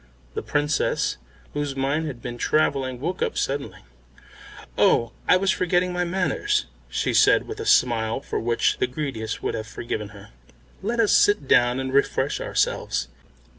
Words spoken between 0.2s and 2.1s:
The Princess, whose mind